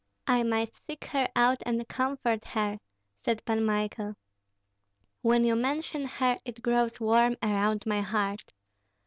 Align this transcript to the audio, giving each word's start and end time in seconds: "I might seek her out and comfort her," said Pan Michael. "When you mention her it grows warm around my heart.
"I 0.25 0.41
might 0.41 0.75
seek 0.75 1.05
her 1.05 1.29
out 1.35 1.61
and 1.63 1.87
comfort 1.87 2.43
her," 2.43 2.79
said 3.23 3.45
Pan 3.45 3.63
Michael. 3.63 4.15
"When 5.21 5.43
you 5.43 5.55
mention 5.55 6.05
her 6.05 6.39
it 6.43 6.63
grows 6.63 6.99
warm 6.99 7.37
around 7.43 7.85
my 7.85 8.01
heart. 8.01 8.51